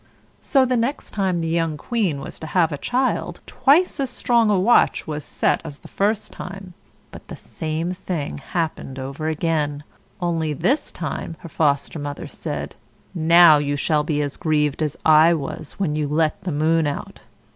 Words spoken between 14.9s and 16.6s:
I was when you let the